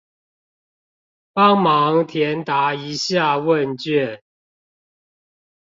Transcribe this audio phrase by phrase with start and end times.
[1.31, 4.23] 幫忙填答一下問卷